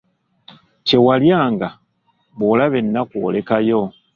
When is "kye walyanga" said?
0.87-1.67